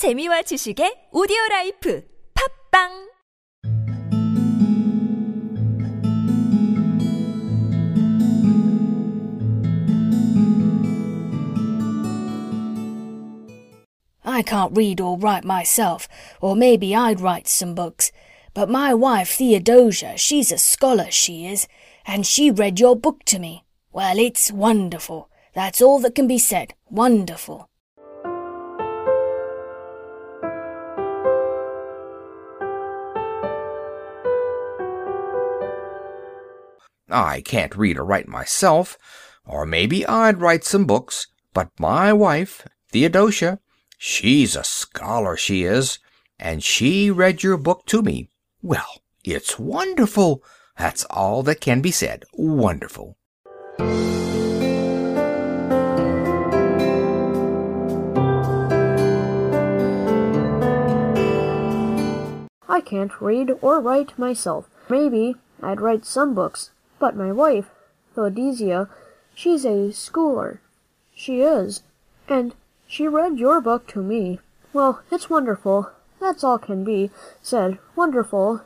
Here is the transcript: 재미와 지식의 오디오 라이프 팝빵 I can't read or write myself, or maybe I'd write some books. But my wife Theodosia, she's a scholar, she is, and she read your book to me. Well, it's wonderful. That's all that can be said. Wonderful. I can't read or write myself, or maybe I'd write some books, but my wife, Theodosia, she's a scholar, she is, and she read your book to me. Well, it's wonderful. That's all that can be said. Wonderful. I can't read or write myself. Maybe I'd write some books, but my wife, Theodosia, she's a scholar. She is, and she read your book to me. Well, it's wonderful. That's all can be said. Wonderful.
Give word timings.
재미와 0.00 0.40
지식의 0.48 1.08
오디오 1.12 1.36
라이프 1.50 2.02
팝빵 2.32 3.10
I 14.24 14.40
can't 14.42 14.72
read 14.74 15.02
or 15.02 15.18
write 15.18 15.44
myself, 15.44 16.08
or 16.40 16.56
maybe 16.56 16.94
I'd 16.94 17.20
write 17.20 17.46
some 17.46 17.74
books. 17.74 18.10
But 18.54 18.70
my 18.70 18.94
wife 18.94 19.36
Theodosia, 19.36 20.16
she's 20.16 20.50
a 20.50 20.56
scholar, 20.56 21.10
she 21.10 21.44
is, 21.44 21.68
and 22.06 22.24
she 22.24 22.50
read 22.50 22.80
your 22.80 22.96
book 22.96 23.22
to 23.26 23.38
me. 23.38 23.64
Well, 23.92 24.18
it's 24.18 24.50
wonderful. 24.50 25.28
That's 25.52 25.82
all 25.82 25.98
that 26.00 26.14
can 26.14 26.26
be 26.26 26.38
said. 26.38 26.72
Wonderful. 26.88 27.68
I 37.12 37.40
can't 37.40 37.76
read 37.76 37.98
or 37.98 38.04
write 38.04 38.28
myself, 38.28 38.96
or 39.44 39.66
maybe 39.66 40.06
I'd 40.06 40.40
write 40.40 40.64
some 40.64 40.84
books, 40.84 41.26
but 41.52 41.70
my 41.78 42.12
wife, 42.12 42.66
Theodosia, 42.90 43.58
she's 43.98 44.56
a 44.56 44.64
scholar, 44.64 45.36
she 45.36 45.64
is, 45.64 45.98
and 46.38 46.62
she 46.62 47.10
read 47.10 47.42
your 47.42 47.56
book 47.56 47.84
to 47.86 48.02
me. 48.02 48.28
Well, 48.62 49.02
it's 49.24 49.58
wonderful. 49.58 50.42
That's 50.78 51.04
all 51.10 51.42
that 51.42 51.60
can 51.60 51.80
be 51.80 51.90
said. 51.90 52.24
Wonderful. 52.32 53.16
I 62.68 62.80
can't 62.82 63.20
read 63.20 63.50
or 63.60 63.80
write 63.80 64.18
myself. 64.18 64.68
Maybe 64.88 65.36
I'd 65.62 65.80
write 65.80 66.06
some 66.06 66.34
books, 66.34 66.70
but 67.00 67.16
my 67.16 67.32
wife, 67.32 67.70
Theodosia, 68.14 68.88
she's 69.34 69.64
a 69.64 69.90
scholar. 69.92 70.60
She 71.12 71.40
is, 71.42 71.82
and 72.28 72.54
she 72.86 73.08
read 73.08 73.38
your 73.38 73.60
book 73.60 73.88
to 73.88 74.02
me. 74.02 74.38
Well, 74.72 75.02
it's 75.10 75.28
wonderful. 75.28 75.90
That's 76.20 76.44
all 76.44 76.58
can 76.58 76.84
be 76.84 77.10
said. 77.42 77.78
Wonderful. 77.96 78.60